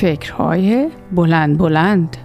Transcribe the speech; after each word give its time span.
فکرهای 0.00 0.90
بلند 1.12 1.58
بلند. 1.58 2.16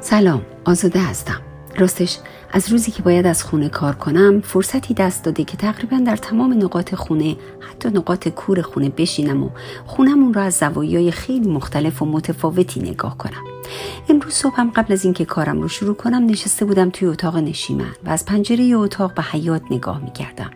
سلام 0.00 0.42
آزاده 0.64 1.00
هستم. 1.00 1.49
راستش 1.80 2.18
از 2.52 2.72
روزی 2.72 2.90
که 2.90 3.02
باید 3.02 3.26
از 3.26 3.44
خونه 3.44 3.68
کار 3.68 3.94
کنم 3.94 4.40
فرصتی 4.40 4.94
دست 4.94 5.24
داده 5.24 5.44
که 5.44 5.56
تقریبا 5.56 5.98
در 5.98 6.16
تمام 6.16 6.52
نقاط 6.52 6.94
خونه 6.94 7.36
حتی 7.60 7.88
نقاط 7.88 8.28
کور 8.28 8.62
خونه 8.62 8.88
بشینم 8.88 9.42
و 9.42 9.50
خونمون 9.86 10.34
را 10.34 10.42
از 10.42 10.54
زوایای 10.54 11.10
خیلی 11.10 11.48
مختلف 11.48 12.02
و 12.02 12.04
متفاوتی 12.04 12.80
نگاه 12.80 13.18
کنم 13.18 13.44
امروز 14.08 14.32
صبحم 14.32 14.70
قبل 14.70 14.92
از 14.92 15.04
اینکه 15.04 15.24
کارم 15.24 15.60
رو 15.60 15.68
شروع 15.68 15.94
کنم 15.94 16.26
نشسته 16.26 16.64
بودم 16.64 16.90
توی 16.90 17.08
اتاق 17.08 17.36
نشیمن 17.36 17.94
و 18.04 18.10
از 18.10 18.24
پنجره 18.24 18.64
اتاق 18.64 19.14
به 19.14 19.22
حیات 19.22 19.62
نگاه 19.70 20.04
می 20.04 20.12
کردم. 20.12 20.50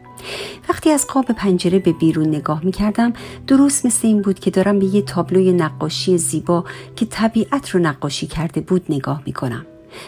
وقتی 0.68 0.90
از 0.90 1.06
قاب 1.06 1.24
پنجره 1.24 1.78
به 1.78 1.92
بیرون 1.92 2.28
نگاه 2.28 2.64
می 2.64 2.72
کردم 2.72 3.12
درست 3.46 3.86
مثل 3.86 4.08
این 4.08 4.22
بود 4.22 4.38
که 4.38 4.50
دارم 4.50 4.78
به 4.78 4.86
یه 4.86 5.02
تابلوی 5.02 5.52
نقاشی 5.52 6.18
زیبا 6.18 6.64
که 6.96 7.06
طبیعت 7.06 7.70
رو 7.70 7.80
نقاشی 7.80 8.26
کرده 8.26 8.60
بود 8.60 8.84
نگاه 8.88 9.22
می 9.26 9.32
کنم. 9.32 9.66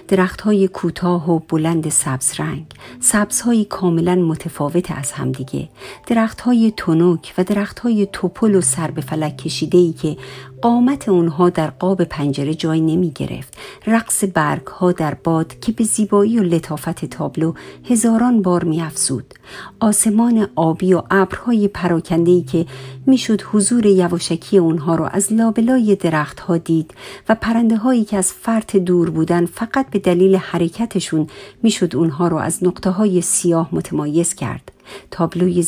درخت 0.08 0.40
های 0.40 0.68
کوتاه 0.68 1.30
و 1.30 1.38
بلند 1.38 1.88
سبز 1.88 2.40
رنگ. 2.40 2.66
سبز 3.00 3.40
های 3.40 3.64
کاملا 3.64 4.14
متفاوت 4.14 4.90
از 4.90 5.12
همدیگه 5.12 5.68
درخت 6.06 6.40
های 6.40 6.72
تنوک 6.77 7.34
و 7.38 7.44
درخت 7.44 7.78
های 7.78 8.08
توپل 8.12 8.54
و 8.54 8.60
سر 8.60 8.91
به 8.91 9.00
فلک 9.00 9.36
کشیده 9.36 9.78
ای 9.78 9.92
که 9.92 10.16
قامت 10.62 11.09
اونها 11.09 11.51
در 11.51 11.70
قاب 11.70 12.05
پنجره 12.05 12.55
جای 12.55 12.80
نمی 12.80 13.10
گرفت. 13.10 13.56
رقص 13.87 14.24
برگ 14.34 14.66
ها 14.66 14.92
در 14.92 15.14
باد 15.14 15.60
که 15.60 15.73
به 15.73 15.84
زیبایی 15.84 16.38
و 16.38 16.42
لطافت 16.42 17.05
تابلو 17.05 17.52
هزاران 17.84 18.42
بار 18.42 18.64
می 18.64 18.83
افزود. 18.83 19.34
آسمان 19.80 20.48
آبی 20.55 20.95
و 20.95 21.03
ابرهای 21.11 21.69
پراکنده 21.69 22.30
ای 22.30 22.42
که 22.42 22.67
می‌شد 23.06 23.42
حضور 23.42 23.86
یواشکی 23.86 24.58
اونها 24.58 24.95
را 24.95 25.08
از 25.08 25.33
لابلای 25.33 25.95
درخت 25.95 26.41
ها 26.41 26.56
دید 26.56 26.95
و 27.28 27.34
پرنده 27.34 27.77
هایی 27.77 28.05
که 28.05 28.17
از 28.17 28.33
فرط 28.33 28.77
دور 28.77 29.11
بودن 29.11 29.47
فقط 29.47 29.91
به 29.91 29.98
دلیل 29.98 30.36
حرکتشون 30.36 31.27
می‌شد 31.62 31.97
اونها 31.97 32.28
را 32.28 32.41
از 32.41 32.64
نقطه 32.64 32.91
های 32.91 33.20
سیاه 33.20 33.69
متمایز 33.73 34.34
کرد. 34.34 34.73
تابلوی 35.11 35.62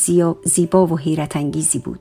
زیبا 0.45 0.87
و 0.87 0.99
حیرت 0.99 1.37
انگیزی 1.37 1.79
بود. 1.79 2.01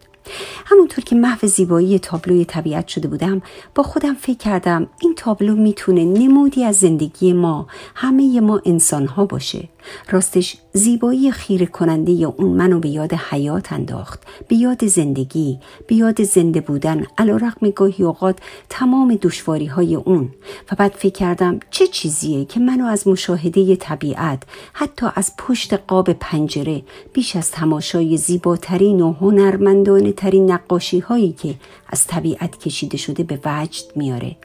همونطور 0.66 1.04
که 1.04 1.16
محو 1.16 1.48
زیبایی 1.48 2.00
تابلوی 2.00 2.46
طبیعت 2.46 2.88
شده 2.88 3.08
بودم 3.08 3.42
با 3.76 3.84
خودم 3.84 4.14
فکر 4.14 4.38
کردم 4.38 4.88
این 5.02 5.16
تابلو 5.16 5.56
می‌تونه 5.56 6.06
نمودی 6.06 6.64
از 6.64 6.76
زندگی 6.76 7.34
ما 7.34 7.68
همه 7.96 8.40
ما 8.40 8.62
انسان 8.66 9.06
ها 9.06 9.26
باشه. 9.26 9.70
راستش 10.12 10.58
زیبایی 10.74 11.32
خیره 11.32 11.66
کننده 11.66 12.12
اون 12.12 12.48
منو 12.48 12.80
به 12.80 12.90
یاد 12.90 13.14
حیات 13.14 13.74
انداخت 13.74 14.24
به 14.48 14.56
یاد 14.56 14.88
زندگی 14.88 15.60
به 15.88 15.96
یاد 15.96 16.24
زنده 16.24 16.62
بودن 16.62 17.06
علا 17.18 17.36
رقم 17.38 17.70
گاهی 17.70 18.04
اوقات 18.04 18.40
تمام 18.70 19.18
دشواری 19.22 19.66
های 19.66 19.96
اون. 19.96 20.30
و 20.72 20.76
بعد 20.76 20.92
فکر 20.92 21.14
کردم 21.14 21.60
چه 21.70 21.88
چیزیه 21.88 22.46
که 22.46 22.60
منو 22.60 22.86
از 22.86 23.08
مشاهده 23.08 23.76
طبیعت 23.76 24.44
حتی 24.74 25.06
از 25.16 25.32
پشت 25.38 25.74
قاب 25.74 26.14
پنجره 26.14 26.84
بیش 27.14 27.36
از 27.36 27.52
تماشای 27.52 28.18
زیباترین 28.18 29.02
و 29.02 29.14
هنرمندانه 29.14 30.12
ترین 30.18 30.52
نقاشی 30.52 31.00
هایی 31.00 31.32
که 31.32 31.56
از 31.90 32.08
طبیعت 32.08 32.58
کشیده 32.58 32.98
شده 32.98 33.24
به 33.24 33.40
وجد 33.46 33.86
میاره 33.96 34.36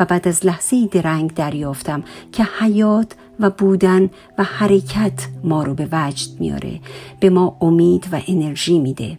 و 0.00 0.04
بعد 0.04 0.28
از 0.28 0.46
لحظه 0.46 0.86
درنگ 0.86 1.34
دریافتم 1.34 2.04
که 2.32 2.44
حیات 2.60 3.12
و 3.40 3.50
بودن 3.50 4.10
و 4.38 4.44
حرکت 4.44 5.28
ما 5.44 5.62
رو 5.62 5.74
به 5.74 5.88
وجد 5.92 6.40
میاره 6.40 6.80
به 7.20 7.30
ما 7.30 7.56
امید 7.60 8.08
و 8.12 8.20
انرژی 8.26 8.78
میده. 8.78 9.18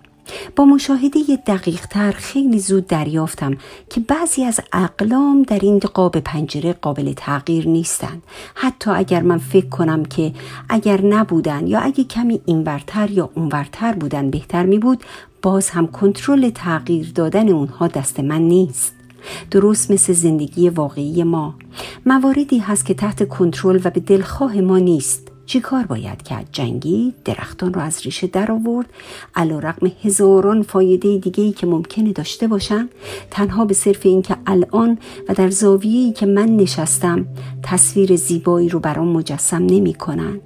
با 0.56 0.66
مشاهده 0.66 1.20
دقیق 1.48 1.86
تر 1.86 2.12
خیلی 2.12 2.60
زود 2.60 2.88
دریافتم 2.88 3.58
که 3.90 4.00
بعضی 4.00 4.44
از 4.44 4.60
اقلام 4.74 5.44
در 5.44 5.60
این 5.60 5.80
قاب 5.80 6.20
پنجره 6.20 6.74
قابل 6.74 7.14
تغییر 7.14 7.68
نیستند 7.68 8.24
حتی 8.56 8.92
اگر 8.92 9.22
من 9.22 9.38
فکر 9.38 9.70
کنم 9.70 10.06
که 10.06 10.34
اگر 10.70 11.02
نبودن 11.02 11.68
یا 11.68 11.80
اگه 11.80 12.04
کمی 12.04 12.42
اینورتر 12.46 13.12
یا 13.12 13.30
اونورتر 13.36 13.94
بودن 13.94 14.30
بهتر 14.30 14.66
می 14.66 14.80
بود 14.80 15.04
باز 15.44 15.70
هم 15.70 15.88
کنترل 15.88 16.50
تغییر 16.50 17.12
دادن 17.16 17.50
اونها 17.50 17.88
دست 17.88 18.20
من 18.20 18.42
نیست. 18.42 18.94
درست 19.52 19.92
مثل 19.92 20.14
زندگی 20.14 20.70
واقعی 20.70 21.24
ما. 21.24 21.56
مواردی 22.06 22.58
هست 22.58 22.86
که 22.86 22.94
تحت 22.94 23.30
کنترل 23.30 23.80
و 23.84 23.90
به 23.90 24.00
دلخواه 24.00 24.62
ما 24.62 24.78
نیست. 24.78 25.32
چی 25.46 25.60
کار 25.60 25.86
باید 25.86 26.22
کرد؟ 26.22 26.48
جنگی؟ 26.52 27.14
درختان 27.26 27.74
را 27.74 27.82
از 27.82 28.02
ریشه 28.02 28.28
در 28.28 28.52
آورد؟ 28.52 28.86
علا 29.36 29.60
رقم 29.60 29.92
هزاران 30.04 30.62
فایده 30.62 31.18
دیگه 31.18 31.44
ای 31.44 31.52
که 31.52 31.68
ممکنه 31.68 32.14
داشته 32.14 32.48
باشن 32.48 32.90
تنها 33.32 33.66
به 33.66 33.74
صرف 33.74 34.06
اینکه 34.06 34.38
الان 34.46 34.98
و 35.30 35.34
در 35.34 35.50
زاویه‌ای 35.50 36.12
که 36.12 36.26
من 36.26 36.56
نشستم 36.56 37.26
تصویر 37.64 38.16
زیبایی 38.16 38.70
رو 38.70 38.80
برام 38.80 39.08
مجسم 39.08 39.66
نمی 39.66 39.94
کنن. 39.94 40.40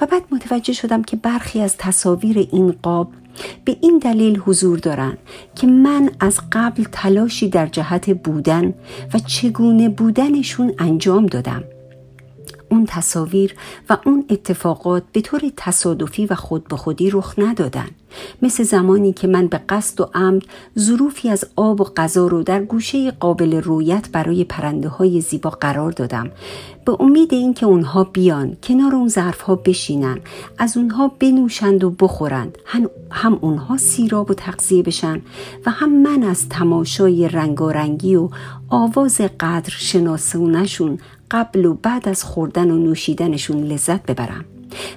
و 0.00 0.06
بعد 0.06 0.22
متوجه 0.32 0.72
شدم 0.72 1.02
که 1.02 1.16
برخی 1.16 1.60
از 1.60 1.76
تصاویر 1.76 2.48
این 2.52 2.74
قاب 2.82 3.08
به 3.64 3.76
این 3.80 3.98
دلیل 3.98 4.38
حضور 4.38 4.78
دارند 4.78 5.18
که 5.54 5.66
من 5.66 6.10
از 6.20 6.40
قبل 6.52 6.84
تلاشی 6.92 7.48
در 7.48 7.66
جهت 7.66 8.10
بودن 8.10 8.74
و 9.14 9.18
چگونه 9.18 9.88
بودنشون 9.88 10.74
انجام 10.78 11.26
دادم. 11.26 11.64
اون 12.68 12.86
تصاویر 12.86 13.54
و 13.90 13.96
اون 14.06 14.24
اتفاقات 14.30 15.02
به 15.12 15.20
طور 15.20 15.40
تصادفی 15.56 16.26
و 16.26 16.34
خود 16.34 16.68
به 16.68 16.76
خودی 16.76 17.10
رخ 17.10 17.34
ندادن. 17.38 17.88
مثل 18.42 18.62
زمانی 18.62 19.12
که 19.12 19.26
من 19.26 19.46
به 19.46 19.60
قصد 19.68 20.00
و 20.00 20.10
عمد 20.14 20.42
ظروفی 20.78 21.28
از 21.28 21.44
آب 21.56 21.80
و 21.80 21.84
غذا 21.84 22.26
رو 22.26 22.42
در 22.42 22.64
گوشه 22.64 23.10
قابل 23.10 23.60
رویت 23.60 24.08
برای 24.12 24.44
پرنده 24.44 24.88
های 24.88 25.20
زیبا 25.20 25.50
قرار 25.50 25.90
دادم. 25.90 26.30
به 26.84 26.96
امید 27.00 27.34
اینکه 27.34 27.66
اونها 27.66 28.04
بیان 28.04 28.56
کنار 28.62 28.94
اون 28.94 29.08
ظرف 29.08 29.40
ها 29.40 29.54
بشینن 29.54 30.18
از 30.58 30.76
اونها 30.76 31.12
بنوشند 31.18 31.84
و 31.84 31.90
بخورند. 31.90 32.58
هم, 33.10 33.38
اونها 33.40 33.76
سیراب 33.76 34.30
و 34.30 34.34
تغذیه 34.34 34.82
بشن 34.82 35.22
و 35.66 35.70
هم 35.70 36.02
من 36.02 36.22
از 36.22 36.48
تماشای 36.48 37.28
رنگارنگی 37.28 38.16
و 38.16 38.28
آواز 38.68 39.20
قدر 39.40 39.70
شناسونشون 39.70 40.98
قبل 41.30 41.64
و 41.64 41.74
بعد 41.74 42.08
از 42.08 42.24
خوردن 42.24 42.70
و 42.70 42.78
نوشیدنشون 42.78 43.64
لذت 43.64 44.06
ببرم. 44.06 44.44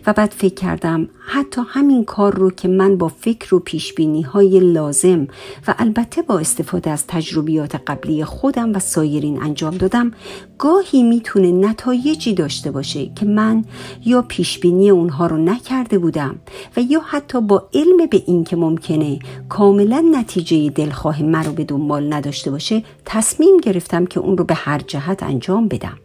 و 0.07 0.13
بعد 0.13 0.31
فکر 0.37 0.53
کردم 0.53 1.09
حتی 1.19 1.61
همین 1.67 2.05
کار 2.05 2.35
رو 2.35 2.51
که 2.51 2.67
من 2.67 2.97
با 2.97 3.07
فکر 3.07 3.55
و 3.55 3.59
پیشبینی 3.59 4.21
های 4.21 4.59
لازم 4.59 5.27
و 5.67 5.75
البته 5.79 6.21
با 6.21 6.39
استفاده 6.39 6.89
از 6.89 7.07
تجربیات 7.07 7.75
قبلی 7.75 8.23
خودم 8.23 8.75
و 8.75 8.79
سایرین 8.79 9.43
انجام 9.43 9.77
دادم 9.77 10.11
گاهی 10.57 11.03
می‌تونه 11.03 11.51
نتایجی 11.51 12.33
داشته 12.33 12.71
باشه 12.71 13.05
که 13.15 13.25
من 13.25 13.65
یا 14.05 14.21
پیشبینی 14.21 14.89
اونها 14.89 15.27
رو 15.27 15.37
نکرده 15.37 15.97
بودم 15.97 16.35
و 16.77 16.81
یا 16.81 17.01
حتی 17.05 17.41
با 17.41 17.69
علم 17.73 18.05
به 18.11 18.23
این 18.25 18.43
که 18.43 18.55
ممکنه 18.55 19.19
کاملا 19.49 20.05
نتیجه 20.11 20.69
دلخواه 20.69 21.23
من 21.23 21.43
رو 21.43 21.51
به 21.51 21.63
دنبال 21.63 22.13
نداشته 22.13 22.51
باشه 22.51 22.83
تصمیم 23.05 23.57
گرفتم 23.57 24.05
که 24.05 24.19
اون 24.19 24.37
رو 24.37 24.43
به 24.43 24.53
هر 24.53 24.79
جهت 24.79 25.23
انجام 25.23 25.67
بدم. 25.67 25.97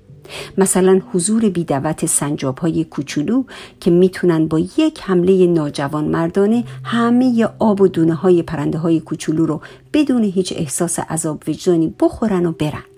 مثلا 0.59 1.01
حضور 1.13 1.49
بیدوت 1.49 2.07
سنجاب 2.07 2.59
های 2.59 2.85
کوچولو 2.85 3.45
که 3.81 3.91
می‌تونن 3.91 4.49
با 4.49 4.59
یک 4.59 5.01
حمله 5.03 5.47
ناجوان 5.47 6.05
مردانه 6.05 6.65
همه 6.85 7.49
آب 7.59 7.81
و 7.81 7.89
دونه 7.89 8.15
های 8.15 8.43
پرنده 8.43 8.79
های 8.79 9.01
کوچولو 9.01 9.47
رو 9.47 9.61
بدون 9.93 10.25
هیچ 10.25 10.53
احساس 10.57 10.99
عذاب 10.99 11.43
وجدانی 11.49 11.95
بخورن 12.01 12.47
و 12.47 12.53
برن. 12.53 12.90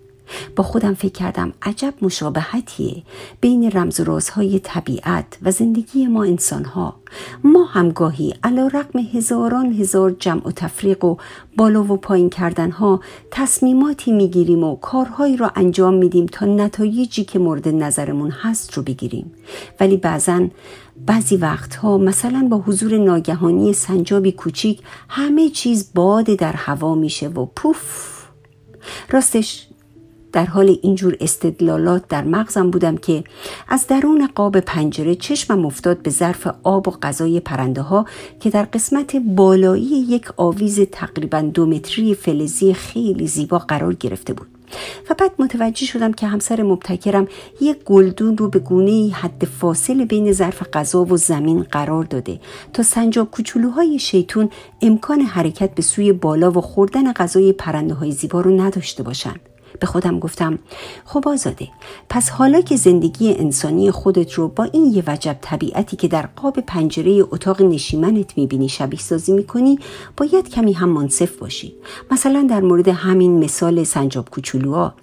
با 0.57 0.65
خودم 0.65 0.95
فکر 0.95 1.13
کردم 1.13 1.53
عجب 1.63 1.95
مشابهتیه 2.03 3.03
بین 3.41 3.71
رمز 3.71 4.01
و 4.01 4.05
رازهای 4.05 4.59
طبیعت 4.59 5.39
و 5.43 5.51
زندگی 5.51 6.07
ما 6.07 6.25
انسانها. 6.25 6.97
ما 7.45 7.65
هم 7.65 7.91
گاهی 7.91 8.35
علا 8.45 8.67
رقم 8.67 8.99
هزاران 8.99 9.73
هزار 9.73 10.11
جمع 10.11 10.49
و 10.49 10.51
تفریق 10.51 11.05
و 11.05 11.17
بالا 11.57 11.83
و 11.83 11.97
پایین 11.97 12.31
کردنها 12.31 13.01
تصمیماتی 13.31 14.13
می‌گیریم 14.13 14.65
و 14.65 14.77
کارهایی 14.77 15.37
را 15.37 15.53
انجام 15.57 15.95
میدیم 15.95 16.27
تا 16.27 16.47
نتایجی 16.47 17.25
که 17.25 17.39
مورد 17.39 17.69
نظرمون 17.69 18.31
هست 18.31 18.73
رو 18.75 18.83
بگیریم. 18.83 19.33
ولی 19.81 19.97
بعضا 19.97 20.49
بعضی 21.07 21.37
وقتها 21.37 21.99
مثلا 21.99 22.47
با 22.51 22.57
حضور 22.57 22.99
ناگهانی 22.99 23.73
سنجابی 23.73 24.33
کوچیک 24.33 24.81
همه 25.09 25.49
چیز 25.49 25.91
باد 25.95 26.25
در 26.25 26.53
هوا 26.53 26.95
میشه 26.95 27.29
و 27.29 27.47
پوف! 27.47 28.13
راستش 29.11 29.69
در 30.33 30.47
حال 30.47 30.77
اینجور 30.83 31.17
استدلالات 31.21 32.09
در 32.09 32.25
مغزم 32.25 32.71
بودم 32.71 32.97
که 32.97 33.25
از 33.69 33.87
درون 33.87 34.29
قاب 34.35 34.61
پنجره 34.61 35.15
چشمم 35.15 35.67
افتاد 35.67 36.03
به 36.03 36.11
ظرف 36.11 36.49
آب 36.63 36.89
و 36.89 36.91
غذای 36.91 37.41
پرنده 37.41 37.83
ها 37.83 38.07
که 38.41 38.51
در 38.51 38.63
قسمت 38.63 39.17
بالایی 39.17 39.87
یک 39.87 40.29
آویز 40.37 40.81
تقریبا 40.81 41.41
دو 41.41 41.67
متری 41.67 42.15
فلزی 42.15 42.75
خیلی 42.75 43.27
زیبا 43.27 43.59
قرار 43.59 43.95
گرفته 43.95 44.33
بود 44.33 44.49
و 45.11 45.15
بعد 45.15 45.33
متوجه 45.39 45.87
شدم 45.87 46.13
که 46.13 46.27
همسر 46.27 46.63
مبتکرم 46.63 47.29
یک 47.61 47.77
گلدون 47.85 48.37
رو 48.37 48.49
به 48.49 48.59
گونه 48.59 49.13
حد 49.13 49.45
فاصل 49.45 50.05
بین 50.05 50.33
ظرف 50.33 50.63
غذا 50.73 51.05
و 51.05 51.17
زمین 51.17 51.63
قرار 51.63 52.05
داده 52.05 52.41
تا 52.73 52.83
سنجاب 52.83 53.31
کوچولوهای 53.31 53.99
شیطون 53.99 54.51
امکان 54.83 55.21
حرکت 55.21 55.75
به 55.75 55.83
سوی 55.83 56.13
بالا 56.13 56.51
و 56.51 56.61
خوردن 56.61 57.13
غذای 57.13 57.53
پرنده 57.53 57.95
های 57.95 58.13
زیبا 58.13 58.41
رو 58.41 58.61
نداشته 58.61 59.03
باشند. 59.03 59.52
به 59.81 59.87
خودم 59.87 60.19
گفتم 60.19 60.59
خب 61.05 61.29
آزاده 61.29 61.69
پس 62.09 62.29
حالا 62.31 62.61
که 62.61 62.77
زندگی 62.77 63.35
انسانی 63.35 63.91
خودت 63.91 64.33
رو 64.33 64.49
با 64.49 64.65
این 64.65 64.85
یه 64.85 65.03
وجب 65.07 65.39
طبیعتی 65.41 65.97
که 65.97 66.09
در 66.09 66.27
قاب 66.37 66.61
پنجره 66.61 67.25
اتاق 67.31 67.63
نشیمنت 67.63 68.39
می‌بینی 68.39 68.69
شبیه 68.69 69.01
سازی 69.01 69.33
می‌کنی 69.33 69.79
باید 70.17 70.51
کمی 70.51 70.73
هم 70.73 70.89
منصف 70.89 71.37
باشی. 71.37 71.75
مثلا 72.11 72.47
در 72.51 72.61
مورد 72.61 72.89
همین 72.89 73.39
مثال 73.39 73.85
سنجاب 73.85 74.31
کوچولوها 74.31 74.95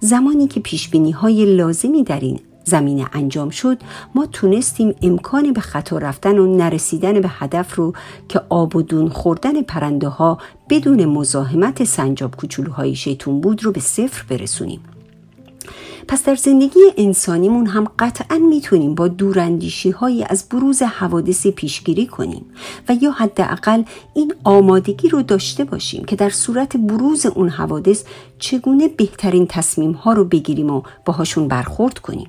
زمانی 0.00 0.46
که 0.46 0.60
پیشبینی 0.60 1.10
های 1.10 1.56
لازمی 1.56 2.04
در 2.04 2.20
این 2.20 2.40
زمینه 2.68 3.06
انجام 3.12 3.50
شد 3.50 3.78
ما 4.14 4.26
تونستیم 4.26 4.94
امکان 5.02 5.52
به 5.52 5.60
خطا 5.60 5.98
رفتن 5.98 6.38
و 6.38 6.56
نرسیدن 6.56 7.20
به 7.20 7.28
هدف 7.28 7.74
رو 7.74 7.92
که 8.28 8.40
آب 8.48 8.76
و 8.76 8.82
دون 8.82 9.08
خوردن 9.08 9.62
پرنده 9.62 10.08
ها 10.08 10.38
بدون 10.70 11.04
مزاحمت 11.04 11.84
سنجاب 11.84 12.36
کوچولوهای 12.36 12.94
شیطون 12.94 13.40
بود 13.40 13.64
رو 13.64 13.72
به 13.72 13.80
صفر 13.80 14.24
برسونیم. 14.28 14.80
پس 16.08 16.24
در 16.24 16.34
زندگی 16.34 16.80
انسانیمون 16.96 17.66
هم 17.66 17.86
قطعا 17.98 18.38
می‌تونیم 18.38 18.94
با 18.94 19.08
دوراندیشی 19.08 19.90
های 19.90 20.24
از 20.28 20.44
بروز 20.50 20.82
حوادث 20.82 21.46
پیشگیری 21.46 22.06
کنیم 22.06 22.44
و 22.88 22.96
یا 23.00 23.10
حداقل 23.10 23.82
این 24.14 24.34
آمادگی 24.44 25.08
رو 25.08 25.22
داشته 25.22 25.64
باشیم 25.64 26.04
که 26.04 26.16
در 26.16 26.30
صورت 26.30 26.76
بروز 26.76 27.26
اون 27.26 27.48
حوادث 27.48 28.04
چگونه 28.38 28.88
بهترین 28.88 29.46
تصمیم 29.46 29.92
ها 29.92 30.12
رو 30.12 30.24
بگیریم 30.24 30.70
و 30.70 30.82
باهاشون 31.04 31.48
برخورد 31.48 31.98
کنیم. 31.98 32.28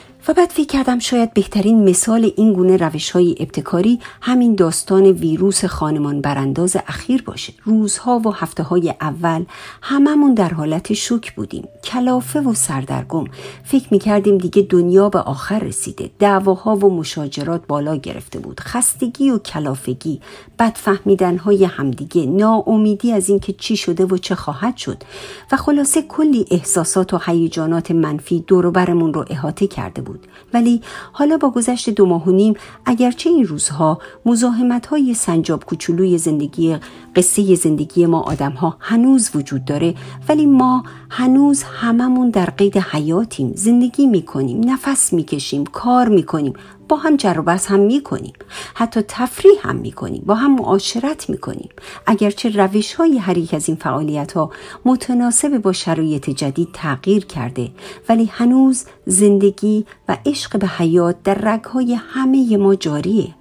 و 0.27 0.33
بعد 0.33 0.49
فکر 0.49 0.67
کردم 0.67 0.99
شاید 0.99 1.33
بهترین 1.33 1.89
مثال 1.89 2.31
این 2.37 2.53
گونه 2.53 2.77
روش 2.77 3.11
های 3.11 3.35
ابتکاری 3.39 3.99
همین 4.21 4.55
داستان 4.55 5.05
ویروس 5.05 5.65
خانمان 5.65 6.21
برانداز 6.21 6.77
اخیر 6.87 7.23
باشه. 7.23 7.53
روزها 7.63 8.21
و 8.25 8.33
هفته 8.33 8.63
های 8.63 8.93
اول 9.01 9.43
هممون 9.81 10.33
در 10.33 10.49
حالت 10.49 10.93
شوک 10.93 11.35
بودیم. 11.35 11.67
کلافه 11.83 12.39
و 12.39 12.53
سردرگم. 12.53 13.25
فکر 13.63 13.87
می‌کردیم 13.91 14.37
دیگه 14.37 14.61
دنیا 14.61 15.09
به 15.09 15.19
آخر 15.19 15.59
رسیده. 15.59 16.09
دعواها 16.19 16.75
و 16.75 16.95
مشاجرات 16.95 17.67
بالا 17.67 17.95
گرفته 17.95 18.39
بود. 18.39 18.59
خستگی 18.59 19.29
و 19.29 19.37
کلافگی 19.37 20.21
بدفهمیدن 20.59 21.37
های 21.37 21.65
همدیگه 21.65 22.25
ناامیدی 22.25 23.11
از 23.11 23.29
اینکه 23.29 23.53
چی 23.53 23.77
شده 23.77 24.05
و 24.05 24.17
چه 24.17 24.35
خواهد 24.35 24.77
شد. 24.77 25.03
و 25.51 25.57
خلاصه 25.57 26.01
کلی 26.01 26.45
احساسات 26.51 27.13
و 27.13 27.19
هیجانات 27.25 27.91
منفی 27.91 28.39
دور 28.47 28.71
برمون 28.71 29.13
رو 29.13 29.25
احاطه 29.29 29.67
کرده 29.67 30.01
بود. 30.01 30.10
ولی 30.53 30.81
حالا 31.11 31.37
با 31.37 31.49
گذشت 31.49 31.89
دو 31.89 32.05
ماه 32.05 32.25
و 32.25 32.31
نیم 32.31 32.53
اگرچه 32.85 33.29
این 33.29 33.45
روزها 33.45 33.99
مزاحمت 34.25 34.85
های 34.85 35.13
سنجاب 35.13 35.65
کوچولوی 35.65 36.17
زندگی 36.17 36.77
قصه 37.15 37.55
زندگی 37.55 38.05
ما 38.05 38.21
آدم 38.21 38.51
ها 38.51 38.75
هنوز 38.79 39.29
وجود 39.35 39.65
داره 39.65 39.95
ولی 40.29 40.45
ما 40.45 40.83
هنوز 41.09 41.63
هممون 41.63 42.29
در 42.29 42.45
قید 42.45 42.77
حیاتیم. 42.77 43.51
زندگی 43.55 44.07
می‌کنیم 44.07 44.69
نفس 44.69 45.13
می‌کشیم 45.13 45.63
کار 45.63 46.07
می‌کنیم. 46.07 46.53
با 46.91 46.97
هم 46.97 47.15
جر 47.15 47.39
هم 47.67 47.79
می‌کنیم. 47.79 48.33
حتی 48.73 49.01
تفریح 49.07 49.59
هم 49.63 49.75
می‌کنیم. 49.75 50.23
با 50.25 50.35
هم 50.35 50.55
معاشرت 50.55 51.29
می‌کنیم. 51.29 51.69
اگرچه 52.05 52.49
روش 52.49 52.93
های 52.93 53.17
هر 53.17 53.37
یک 53.37 53.53
از 53.53 53.67
این 53.67 53.77
فعالیت 53.77 54.33
ها 54.33 54.51
متناسب 54.85 55.57
با 55.57 55.73
شرایط 55.73 56.29
جدید 56.29 56.69
تغییر 56.73 57.25
کرده 57.25 57.71
ولی 58.09 58.25
هنوز 58.25 58.85
زندگی 59.05 59.85
و 60.09 60.17
عشق 60.25 60.59
به 60.59 60.67
حیات 60.67 61.23
در 61.23 61.33
رگهای 61.33 61.93
همه 61.93 62.57
ما 62.57 62.75
جاریه. 62.75 63.35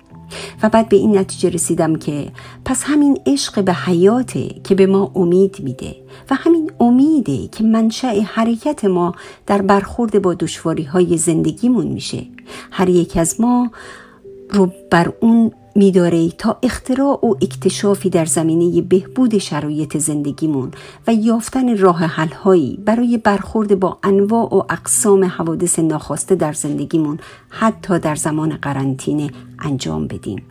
و 0.63 0.69
بعد 0.69 0.89
به 0.89 0.97
این 0.97 1.19
نتیجه 1.19 1.49
رسیدم 1.49 1.97
که 1.97 2.33
پس 2.65 2.85
همین 2.87 3.19
عشق 3.27 3.65
به 3.65 3.73
حیاته 3.73 4.49
که 4.65 4.75
به 4.75 4.87
ما 4.87 5.13
امید 5.15 5.57
میده 5.61 5.97
و 6.31 6.35
همین 6.35 6.71
امیده 6.81 7.49
که 7.49 7.65
منشأ 7.65 8.21
حرکت 8.21 8.85
ما 8.85 9.15
در 9.47 9.63
برخورد 9.63 10.23
با 10.23 10.35
دشواری 10.35 10.83
های 10.83 11.17
زندگیمون 11.17 11.87
میشه. 11.87 12.27
هر 12.71 12.89
یک 12.89 13.17
از 13.17 13.41
ما 13.41 13.71
رو 14.51 14.73
بر 14.91 15.13
اون 15.21 15.53
میداره 15.75 16.29
تا 16.29 16.57
اختراع 16.63 17.27
و 17.27 17.35
اکتشافی 17.43 18.11
در 18.11 18.25
زمینه 18.25 18.83
بهبود 18.83 19.39
شرایط 19.39 19.97
زندگیمون 19.97 20.71
و 21.07 21.15
یافتن 21.15 21.79
راه 21.79 22.05
حلهایی 22.05 22.79
برای 22.85 23.19
برخورد 23.19 23.81
با 23.81 23.99
انواع 24.03 24.55
و 24.55 24.63
اقسام 24.71 25.25
حوادث 25.25 25.79
ناخواسته 25.79 26.35
در 26.35 26.53
زندگیمون 26.53 27.19
حتی 27.49 27.99
در 27.99 28.15
زمان 28.15 28.57
قرنطینه 28.63 29.31
انجام 29.59 30.07
بدیم. 30.07 30.43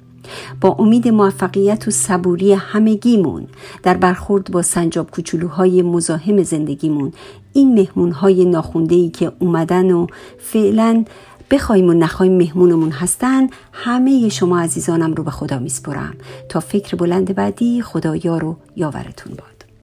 با 0.61 0.75
امید 0.79 1.07
موفقیت 1.07 1.87
و 1.87 1.91
صبوری 1.91 2.53
همگیمون 2.53 3.47
در 3.83 3.97
برخورد 3.97 4.51
با 4.51 4.61
سنجاب 4.61 5.11
کوچولوهای 5.11 5.81
مزاحم 5.81 6.43
زندگیمون 6.43 7.13
این 7.53 7.73
مهمونهای 7.73 8.45
ناخونده 8.45 9.09
که 9.09 9.31
اومدن 9.39 9.91
و 9.91 10.07
فعلا 10.39 11.05
بخوایم 11.51 11.89
و 11.89 11.93
نخوایم 11.93 12.37
مهمونمون 12.37 12.91
هستن 12.91 13.47
همه 13.73 14.29
شما 14.29 14.59
عزیزانم 14.59 15.13
رو 15.13 15.23
به 15.23 15.31
خدا 15.31 15.59
میسپرم. 15.59 16.13
تا 16.49 16.59
فکر 16.59 16.95
بلند 16.95 17.35
بعدی 17.35 17.81
خدایا 17.81 18.37
رو 18.37 18.57
یاورتون 18.75 19.33
باد 19.33 19.58